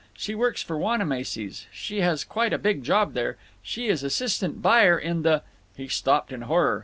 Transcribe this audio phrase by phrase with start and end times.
[0.15, 3.37] She works for Wanamacy's—she has quite a big job there.
[3.61, 5.43] She is assistant buyer in the—"
[5.77, 6.79] He stopped in horror.